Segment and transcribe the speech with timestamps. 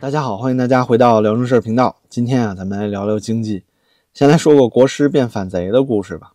[0.00, 1.96] 大家好，欢迎大家回到聊正事儿频道。
[2.08, 3.64] 今天啊，咱们来聊聊经济。
[4.14, 6.32] 先来说个国师变反贼的故事吧。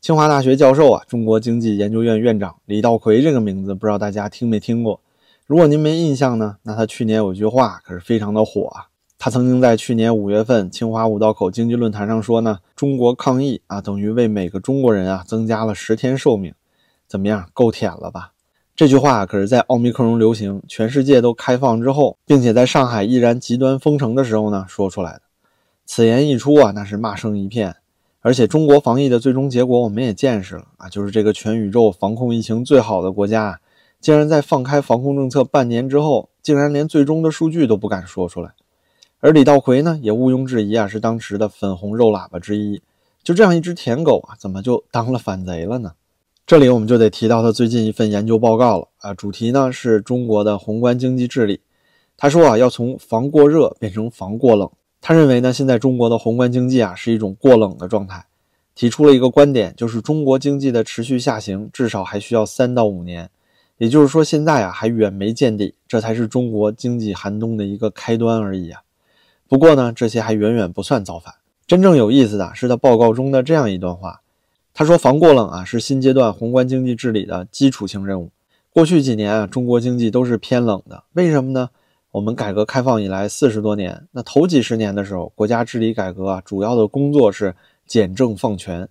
[0.00, 5.00] 清华大学教授啊，中国经济研究院院长李稻葵这个名字，不知道大家听没听过？
[5.46, 8.90] 如果您没印象呢，那他去年有句话可是非常的火啊。
[9.16, 16.52] 他曾经在去年五月份清华五道口经济论坛上说呢：“中国抗疫啊，等于为每个中国人啊增加了十天寿命。”
[17.06, 18.32] 怎么样，够舔了吧？
[18.76, 25.20] 这句话可是在奥密克戎流行、全世界都开放之后，并且在上海依然极端封城的时候呢说出来的。
[25.86, 27.76] 此言一出啊，那是骂声一片。
[28.20, 33.60] 而且中国防疫的最终结果我们也见识了啊，就是这个全宇宙防控疫情最好的国家，
[34.00, 38.54] 竟然在放开防控政策半年之后，竟然连最终的数据都不敢说出来。
[39.20, 42.82] 而李稻葵呢，也毋庸置疑啊，是当时的粉红肉喇叭之一。
[43.22, 45.92] 就这样一只舔狗啊，怎么就当了反贼了呢？
[46.46, 51.60] 这里我们就得提到他最近一份研究报告了啊，主题呢是中国的宏观经济治理。
[52.18, 54.70] 他说啊，要从防过热变成防过冷。
[55.00, 58.26] 他认为呢，现在中国的宏观经济啊是一种过冷的状态，
[58.74, 63.30] 提出了一个观点，就是中国经济的持续下行至少还需要三到五年。
[63.78, 68.82] 也就是说，现在啊还远没见底，这才是中国经济寒冬的一个开端而已啊。
[69.48, 71.32] 不过呢，这些还远远不算造反。
[71.66, 74.20] 真正有意思的是他报告中的这样一段话。
[74.76, 78.32] 他说：“防过冷啊，是新阶段宏观经济治理的基础性任务。
[78.72, 81.04] 过去几年啊，中国经济都是偏冷的。
[81.12, 81.70] 为什么呢？
[82.10, 87.54] 我们改革开放以来四十多年，那头几十年的时候，国家治理改革啊，主要的工作是
[87.86, 88.88] 简政放权。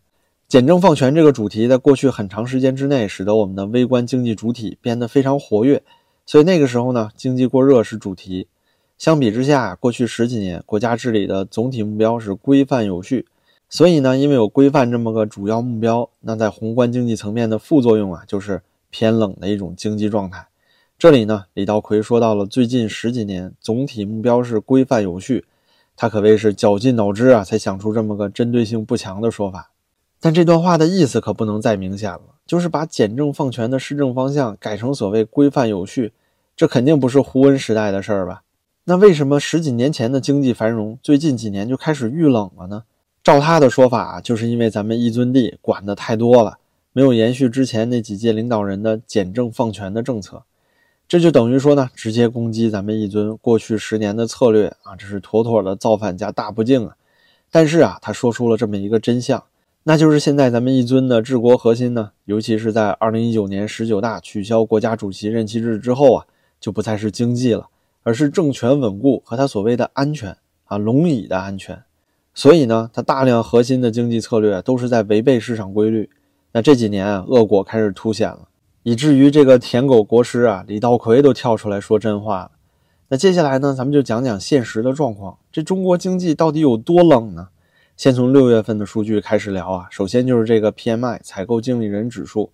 [0.47, 5.83] 简政放权这个主题，在过去很长时间之内，使得我们的微观经济主体变得非常活跃。
[6.25, 8.47] 所以那个时候呢，经济过热是主题。”
[8.97, 13.25] 相比之下，过去十几年国家治理的总体目标是规范有序，
[13.73, 20.45] 所以呢，因为有规范这么个主要目标，那在宏观经济层面的副作用啊，就是偏冷的一种经济状态。
[20.99, 25.45] 这里呢，李稻葵说到了最近十几年总体目标是规范有序，
[25.95, 29.71] 他可谓是绞尽脑汁啊，才想出这么个针对性不强的说法。
[30.19, 36.13] 但这段话的意思可不能再明显了，就是把简政放权的施政方向改成所谓规范有序，
[36.55, 38.43] 这肯定不是胡温时代的事儿吧？
[38.83, 42.83] 那为什么十几年前的经济繁荣，最近几年就开始遇冷了呢？
[43.23, 46.57] 照他的说法，就是因为咱们一尊帝管的太多了，
[46.91, 50.43] 没有延续之前那几届领导人的简政放权的政策，
[51.07, 56.97] 这就等于说呢，直接攻击咱们一尊过去十年的策略啊，这是妥妥的造反加大不敬啊！
[57.49, 59.41] 但是啊，他说出了这么一个真相，
[59.83, 66.25] 那就是现在咱们一尊的治国核心呢，尤其是在二零一九年十九大取消国家主席任期制之后啊，
[66.59, 67.69] 就不再是经济了。
[68.05, 70.35] 而是政权稳固和他所谓的安全
[70.65, 71.81] 啊，龙椅的安全。
[72.33, 76.09] 所以呢，他大量核心的经济策略都是在违背市场规律。
[76.51, 78.47] 那这几年啊，恶果开始凸显了，
[78.83, 82.51] 以至于这个舔狗国师啊，李稻葵都跳出来说真话了。
[83.09, 85.37] 那接下来呢，咱们就讲讲现实的状况。
[85.51, 87.49] 这中国经济到底有多冷呢？
[87.95, 89.87] 先从六月份的数据开始聊啊。
[89.91, 92.51] 首先就是这个 PMI 采购经理人指数，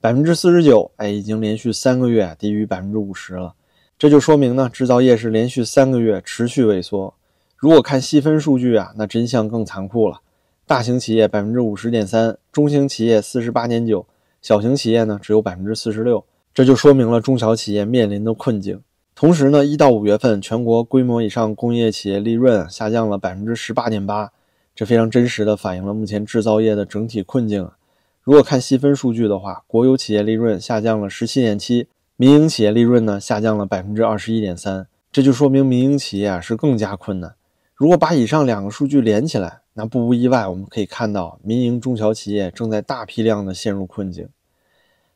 [0.00, 3.54] 百分之四十九，哎，已经连续三个月低于百分之五十了。
[3.96, 7.14] 这就说明呢，制造业是连续三个月持续萎缩。
[7.60, 10.22] 如果看细分数据啊，那真相更残酷了。
[10.66, 14.06] 大型企业百分之五十点三，中型企业四十八点九，
[14.40, 16.24] 小型企业呢只有百分之四十六。
[16.54, 18.80] 这就说明了中小企业面临的困境。
[19.14, 24.32] 同时呢，一到五月份全国规模以上工业企业利润下降了百分之十八点八，
[24.74, 27.68] 这非常真实的反映了目前制造业的整体困境。
[28.22, 31.88] 如果看细分数据的话，国有企业利润下降了十七点七。
[32.16, 37.34] 民营企业利润呢下降了百分之二十一点三，这就说明民营企业啊是更加困难。
[37.80, 44.28] 如果把以上两个数据连起来，那不无意外，我们可以看到民营中小企业正在大批量的陷入困境。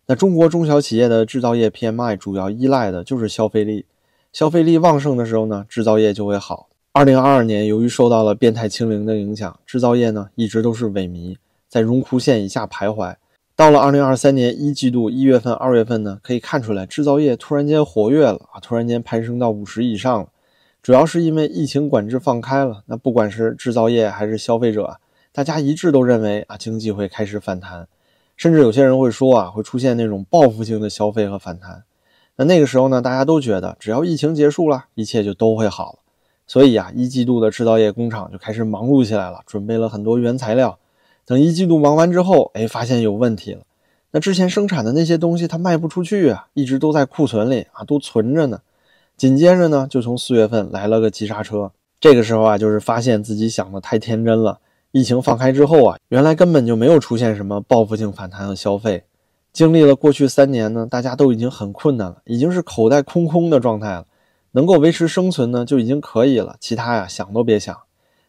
[0.06, 3.84] 那中国中小企业的制造业 PMI 主要依赖的就是消费力，
[4.32, 6.70] 消费力旺盛的时候呢，制造业就会好。
[6.92, 11.36] 二零二二年，由于受到了变态清零的影响，制造业呢一直都是萎靡，
[11.68, 13.14] 在荣枯线以下徘徊。
[13.54, 20.28] 到了二零二三年一季度一月份、二月份呢，可以看出来制造业突然间活跃了啊，突然间攀升到五十以上了。
[20.84, 24.98] 主要是因为疫情管制放开了，那不管是制造业还是消费者，
[25.32, 27.88] 大家一致都认为啊，经济会开始反弹，
[28.36, 31.84] 甚至有些人会说啊，会出现那种报复性的消费和反弹。
[32.36, 35.98] 那那个时候呢，大家都觉得只要疫情结束了，一切就都会好了。
[36.46, 40.78] 所以啊，一季度的制造业工厂就开始忙碌起来了，准备了很多原材料。
[41.24, 43.62] 等一季度忙完之后，哎，发现有问题了。
[44.10, 48.60] 那之前生产的那些东西它卖不出去啊，一直都在库存里啊，都存着呢。
[49.16, 51.70] 紧接着呢，就从四月份来了个急刹车。
[52.00, 54.58] 这个时候啊，就是发现自己想的太天真了。
[54.90, 59.04] 疫情放开之后啊，原来根本就没有出现什么报复性反弹和消费。
[59.52, 64.06] 经历了过去三年呢，大家都已经很困难了，已经是口袋空空的状态了。
[64.52, 67.76] 能够维持生存呢就已经可以了，其他呀想都别想。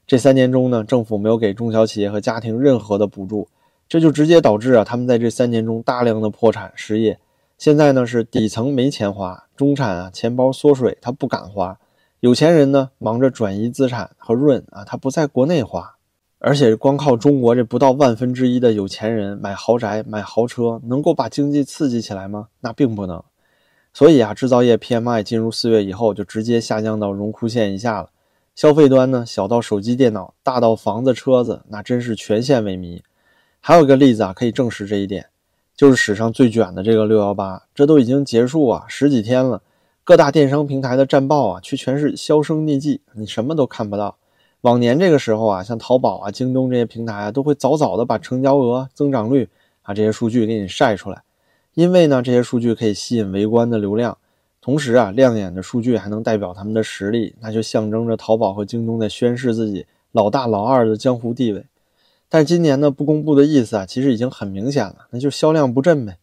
[0.07, 3.47] 这三年中呢，政府没有给中小企业和家庭任何的补助，
[3.89, 7.17] 这就直接导致啊他们在这三年中大量的破产失业。
[7.57, 11.77] 现在呢是底层没钱花，中产啊钱包缩水，他不敢花；
[12.19, 15.95] 有钱人呢忙着转移资产和润啊，他不在国内花。
[16.39, 22.49] 而且光靠中国这不到万分之一的有钱人买豪宅、买豪车，能够把经济刺激起来吗？
[22.59, 23.23] 那并不能。
[23.93, 28.09] 所以啊，制造业 PMI 进入四月以后就直接下降到荣枯线以下了。
[28.53, 33.01] 消费端呢，小到手机、电脑，大到房子、车子，那真是全线萎靡。
[33.59, 35.27] 还有一个例子啊，可以证实这一点，
[35.75, 39.61] 就是史上最卷的这个六幺八，这都已经结束啊十几天了，
[40.03, 44.15] 各大电商平台的战报啊，却全是销声匿迹，你什么都看不到。
[44.61, 49.49] 往年这个时候啊，像淘宝啊、京东这些平台啊，都会早早的把成交额、增长率
[49.83, 51.23] 啊这些数据给你晒出来，
[51.73, 54.17] 因为呢，这些数据可以吸引围观的流量。
[54.61, 61.65] 同时啊，亮眼的数据还能代表他们的实力，那就象征着淘宝和京东在宣示自己老大老二的江湖地位。
[62.35, 66.17] 但今年呢，不公布的意思啊，其实已经很明显了，那就销量不振呗。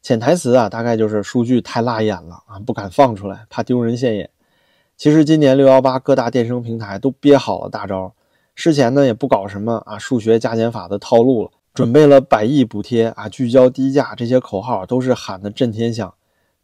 [0.00, 4.30] 潜台词啊，大概就是数据太辣眼了啊，不敢放出来，怕丢人现眼。
[4.96, 8.14] 其实今年六幺八各大电商平台都憋好了大招，
[8.54, 16.14] 事前呢也不搞什么啊数学加减法的套路了，准备了百亿补贴啊，聚焦低价这些口号都是喊的震天响。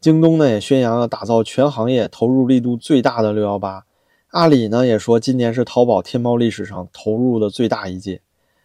[0.01, 3.85] 京东呢也宣扬了打造全行业投入力度最大的六幺八，
[4.31, 8.23] 阿里呢也说今年是淘宝天猫历史上投入的最大一届，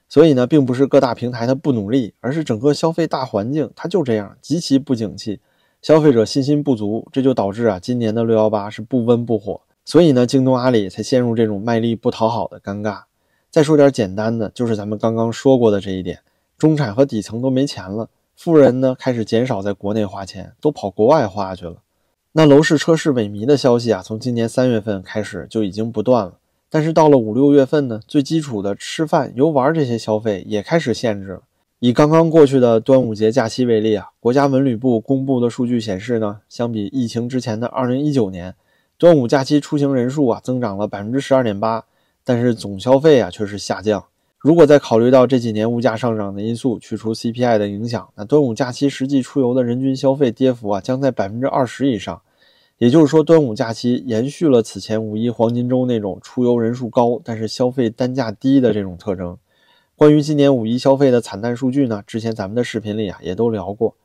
[0.09, 5.39] 所以呢并不是各大平台它不努力，而是整个消费大环境它就这样极其不景气，
[5.81, 13.03] 消费者信心不足，这就导致啊今年的六幺八是不温不火，所以呢京东阿里才陷入这种卖力不讨好的尴尬。
[13.51, 16.19] 再说点简单的，就是咱们刚刚说过的这一点，
[16.57, 18.09] 中产和底层都没钱了。
[18.35, 21.77] 富人呢开始减少在国内花钱，都跑国外花去了。
[22.31, 26.33] 那楼市车市萎靡的消息啊，从今年三月份开始就已经不断了。
[26.69, 31.41] 但是到了五六月份呢，最基础的吃饭、游玩这些消费也开始限制了。
[31.79, 38.53] 以刚刚过去的端午节假期为例啊，国家文旅部公布的数据显示呢，相比疫情之前的二零一九年，
[38.97, 41.85] 端午假期出行人数啊增长了百分之十二点八，
[42.23, 44.03] 但是总消费啊却是下降。
[44.37, 52.21] 如果再考虑到这几年物价上涨的因素，去除 CPI 的影响，那端午假期实际出游的人均消费跌幅啊，将在百分之二十以上。
[52.79, 59.37] 也就是说，端午假期延续了此前五一黄金周那种出游人数高，但是消费单价低的这种特征。
[59.97, 63.95] 关于今年五一消费的惨淡数据呢，之前咱们的视频里啊也都聊过。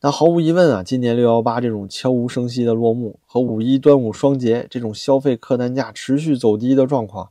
[0.00, 7.28] 那毫无疑问啊，今年六幺八这种悄无声息的落幕，和五一端午双节这种消费客单价持续走低的状况。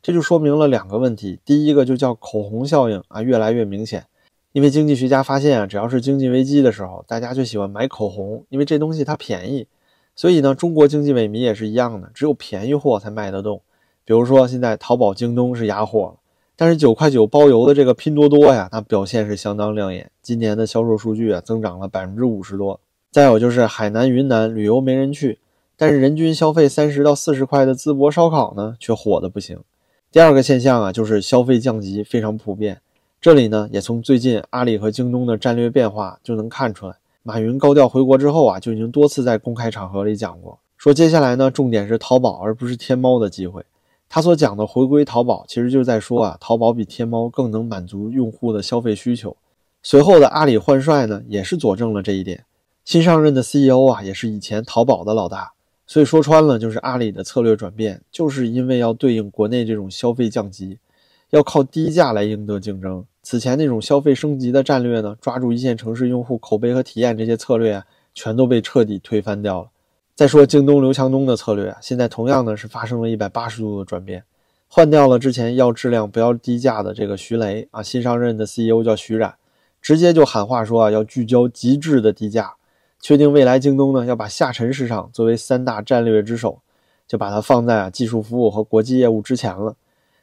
[0.00, 4.06] 这就说明了两个问题，第一个就叫口红效应啊，越来越明显。
[4.52, 9.66] 因为经济学家发现啊，只要是经济危机的时候，大家就喜欢买口红，因为这东西它便宜。
[10.16, 13.60] 所以呢，中国经济萎靡也是一样的，只有便宜货才卖得动。
[14.04, 16.14] 比如说现在淘宝、京东是哑火了，
[16.56, 22.80] 但是九块九包邮的这个拼多多呀，它表现是相当亮眼，今年的销售数据啊增长了百分之五十多。
[23.10, 25.38] 再有就是海南、云南旅游没人去，
[25.76, 29.58] 但是人均消费三十到四十块的淄博烧烤呢，却火的不行。
[30.10, 32.80] 第二个现象啊，就是消费降级非常普遍。
[33.20, 36.96] 这里呢，也从最近阿里和京东的战略变化就能看出来。
[37.26, 43.64] 马云高调回国之后啊，就已经多次在公开场合里讲过，说接下来呢，重点是淘宝而不是天猫的机会。
[44.08, 49.36] 他所讲的回归淘宝，其实就是在说啊，淘宝比天猫更能满足用户的消费需求。
[49.82, 52.44] 随后的阿里换帅呢，也是佐证了这一点。
[52.84, 55.50] 新上任的 CEO 啊，也是以前淘宝的老大。
[55.84, 60.78] 所以说穿了，就是阿里的策略转变，就是因为要对应国内这种消费降级，
[61.30, 63.04] 要靠低价来赢得竞争。
[63.28, 69.68] 此前那种消费升级的战略呢，抓住一线城市用户口碑和体验这些策略啊，全都被彻底推翻掉了。
[70.14, 74.22] 再说京东刘强东的策略啊，现在同样呢是发生了一百八十度的转变，
[74.68, 79.34] 换掉了之前要质量不要低价的这个徐雷啊，新上任的 CEO 叫徐冉，
[79.82, 82.54] 直接就喊话说啊，要聚焦极致的低价。
[83.00, 86.60] 确定未来京东呢要把下沉市场作为三大战略之首，
[87.08, 89.74] 就把它放在啊技术服务和国际业务之前了。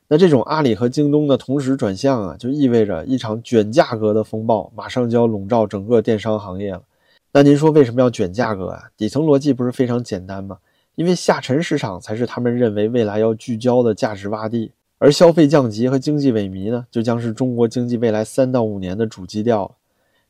[0.08, 6.84] 那这种阿里和京东的同时转向啊，就意味着一场卷价格的风暴马上就要笼罩整个电商行业了。
[7.32, 8.84] 那您说为什么要卷价格啊？
[8.96, 10.58] 底层逻辑不是非常简单吗？
[10.96, 19.76] 因为下沉市场才是他们认为未来要聚焦的价值洼地，而消费降级和经济萎靡呢，就将是中国经济未来三到五年的主基调。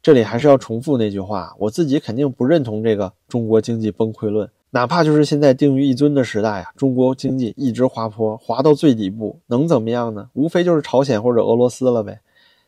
[0.01, 4.50] 这里还是要重复那句话，我自己肯定不认同这个中国经济崩溃论。
[4.75, 10.32] 哪怕就是现在定于一尊的时代啊，中国经济一直滑坡，滑到最底部，能怎么样呢？
[10.34, 12.22] 无非就是朝鲜或者俄罗斯了呗。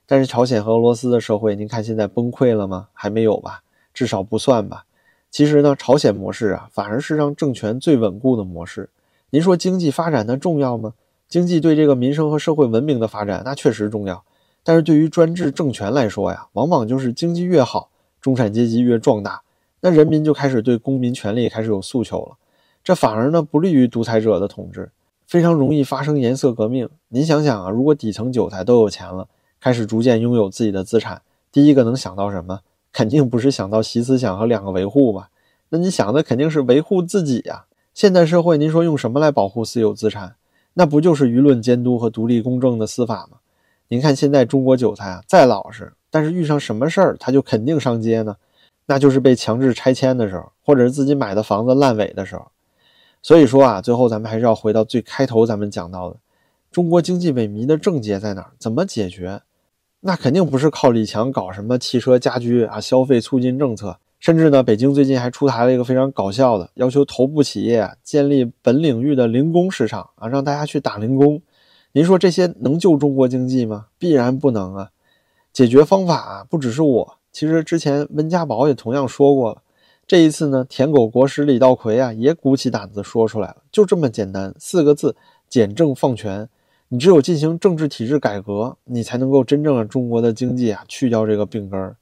[0.06, 2.90] 但是朝鲜和俄罗斯的社会，您看现在崩溃了吗？
[2.94, 4.86] 还没有吧，至少不算吧。
[5.32, 8.88] 其实呢，朝鲜模式啊，反而是让政权最稳固的模式。
[9.32, 10.94] 您说经济发展它重要吗？
[11.28, 14.24] 经济对这个民生和社会文明的发展，那确实重要。
[14.64, 17.90] 但是对于专制政权来说呀，往往就是经济越好，
[18.22, 19.42] 中产阶级越壮大，
[19.82, 22.38] 那人民就开始对公民权利开始有诉求了。
[22.84, 24.92] 这反而呢，不利于独裁者的统治，
[25.26, 26.90] 非常容易发生颜色革命。
[27.10, 29.28] 您想想啊，如果底层韭菜都有钱了，
[29.60, 32.60] 开始逐渐拥有自己的资产，第一个能想到什么？
[32.94, 35.30] 肯定不是想到习思想和两个维护吧？
[35.70, 37.66] 那你想的肯定是维护自己呀。
[37.94, 40.36] 现代社会，您说用什么来保护私有资产？
[40.76, 43.40] 那不就是舆论监督和独立公正的司法吗？
[43.88, 48.36] 您看现在中国韭菜啊，再老实，但是遇上什么事儿他就肯定上街呢？
[48.86, 52.52] 那就是被强制拆迁的时候，或者是自己买的房子烂尾的时候。
[53.22, 56.18] 所以说啊，最后咱们还是要回到最开头咱们讲到的，
[56.72, 58.52] 中国经济萎靡的症结在哪儿？
[58.60, 59.42] 怎么解决？
[60.02, 71.42] 那肯定不是靠李强搞什么汽车、家居啊消费促进政策，甚至呢，北京最近还出台了一个非常搞笑的，要求头部企业建立本领域的零工市场啊，让大家去打零工。
[71.94, 73.88] 您说这些能救中国经济吗？
[73.98, 74.92] 必然不能啊！
[75.52, 79.62] 解决方法啊，不只是我，其实之前温家宝也同样说过了。
[80.08, 85.18] 这一次呢，舔狗国师李稻葵啊也鼓起胆子说出来了，就这么简单，四个字：
[85.50, 86.48] 简政放权。
[86.88, 91.98] 你只有进行政治体制改革，你才能够真正让中国的经济啊去掉这个病根儿。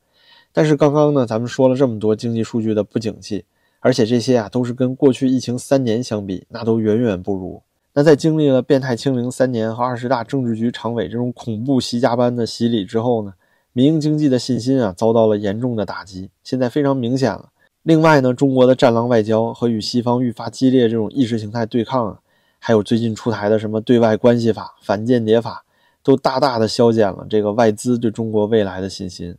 [0.51, 3.43] 但是刚刚呢，咱们说了这么多经济数据的不景气，
[3.79, 7.59] 而且这些啊都是跟过去疫情三年相比，那都远远不如。
[7.95, 13.33] 那在经历了变态清零三年和二十大政治局常委这种恐怖习家班的洗礼之后呢，
[13.74, 17.50] 民营经济的信心啊遭到了严重的打击，现在非常明显了。
[17.82, 22.20] 另外呢，中国的战狼外交和与西方愈发激烈这种意识形态对抗啊。
[22.65, 25.65] 还有最近出台的什么对外关系法、反间谍法，
[26.01, 29.36] 都大大的消减了这个外资对中国未来的信心。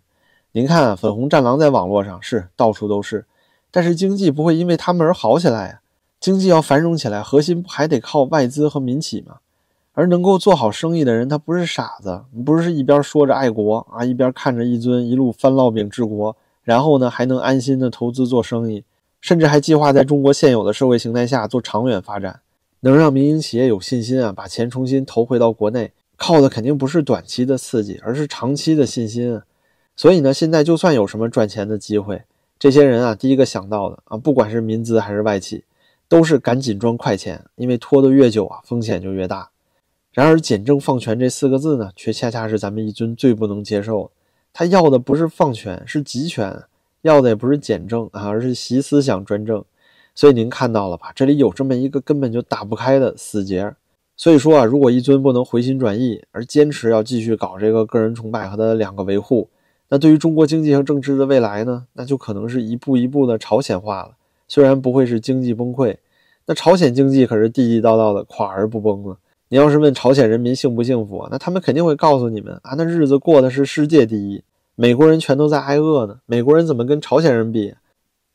[0.53, 3.25] 您看啊，粉红战狼在网络上是到处都是，
[3.71, 5.81] 但是经济不会因为他们而好起来呀。
[6.21, 9.37] 经济要繁荣起来，核心不还得靠外资和民企吗？
[9.95, 18.85] 而能够做好生意的人，他不是傻子，不是一边说着爱国啊，一边看着一尊一路翻烙饼治国，然后呢还能安心的投资做生意，
[19.21, 22.41] 甚至还计划在中国现有的社会形态下做长远发展。
[22.81, 29.41] 能让民营企业有信心啊，把钱重新投回到国内，靠的肯定不是短期的刺激，而是长期的信心。
[29.97, 32.23] 所以呢，现在就算有什么赚钱的机会，
[32.59, 35.65] 这些人啊，第一个想到的啊，不管是民资还是外企，
[36.09, 39.49] 都是赶紧赚快钱，因为拖得越久啊，风险就越大。
[40.15, 44.13] 然而，简政放权这四个字呢，却恰恰是咱们一尊最不能接受。
[44.53, 46.53] 他要的不是放权，是集权；
[47.03, 49.65] 要的也不是简政啊，而是习思想专政。
[50.15, 51.11] 所以您看到了吧？
[51.17, 53.75] 这里有这么一个根本就打不开的死结。
[54.17, 59.49] 所以说啊，如果一尊不能回心转意，而坚持要继续搞这个个人崇拜和他的两个维护，
[59.89, 64.13] 那对于中国经济和政治的未来呢，那就可能是一步一步的朝鲜化了。
[64.47, 65.97] 虽然不会是经济崩溃，
[66.47, 69.19] 那朝鲜经济可是地地道道的垮而不崩了。
[69.55, 74.43] 你要是问朝鲜人民幸不幸福，那他们肯定会告诉你们啊，那日子过的是世界第一。
[74.75, 77.73] 美国人全都在挨饿呢，美国人怎么跟朝鲜人比？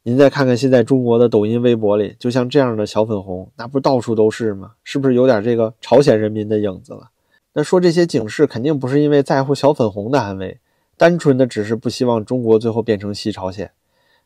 [0.04, 4.72] 您再看看现在中国的抖音、微博里，就像这样的小粉红，那不到处都是吗？
[4.86, 7.10] 是不是有点这个朝鲜人民的影子了？
[7.52, 10.58] 那说这些警示，肯定不是因为在乎小粉红的安危，
[10.96, 13.70] 单纯的只是不希望中国最后变成西朝鲜。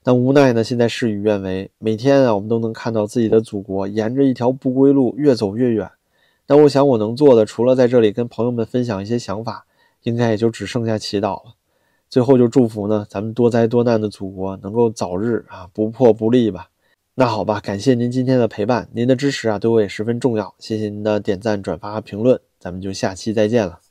[0.04, 5.90] 但无奈呢，现在事与愿违，每天啊，我们都能看到自己的祖国沿着一条不归路越走越远。
[6.54, 9.66] 那我想我能做的，除了在这里跟朋友们分享一些想法，
[10.04, 11.56] 应该也就只剩下祈祷了。
[12.08, 16.70] 最后就祝福呢，咱们多灾多难的祖国能够早日啊不破不立吧。
[17.16, 20.54] 那好吧，感谢您今天的陪伴，您的支持啊对我也十分重要。
[20.60, 23.83] 谢谢您的点赞、转发、评论，咱们就下期再见了。